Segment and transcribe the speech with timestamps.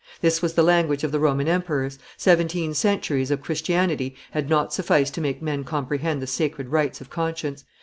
[0.21, 1.99] This was the language of the Roman emperors.
[2.17, 7.11] Seventeen centuries of Christianity had not sufficed to make men comprehend the sacred rights of
[7.11, 7.65] conscience.